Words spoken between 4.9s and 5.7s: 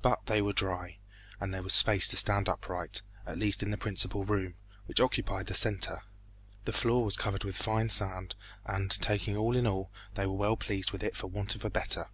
occupied the